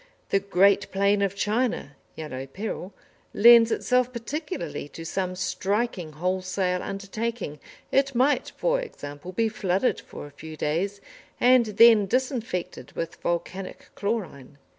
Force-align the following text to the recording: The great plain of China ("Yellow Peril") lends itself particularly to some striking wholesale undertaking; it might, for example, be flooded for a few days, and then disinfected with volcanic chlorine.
The 0.29 0.39
great 0.39 0.91
plain 0.91 1.21
of 1.21 1.35
China 1.35 1.95
("Yellow 2.15 2.47
Peril") 2.47 2.91
lends 3.35 3.71
itself 3.71 4.11
particularly 4.11 4.89
to 4.89 5.05
some 5.05 5.35
striking 5.35 6.13
wholesale 6.13 6.81
undertaking; 6.81 7.59
it 7.91 8.15
might, 8.15 8.51
for 8.57 8.79
example, 8.81 9.31
be 9.31 9.47
flooded 9.47 10.01
for 10.01 10.25
a 10.25 10.31
few 10.31 10.57
days, 10.57 11.01
and 11.39 11.67
then 11.77 12.07
disinfected 12.07 12.93
with 12.93 13.17
volcanic 13.17 13.89
chlorine. 13.93 14.57